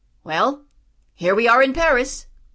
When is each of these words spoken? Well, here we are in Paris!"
Well, 0.23 0.65
here 1.13 1.35
we 1.35 1.47
are 1.47 1.61
in 1.61 1.73
Paris!" 1.73 2.25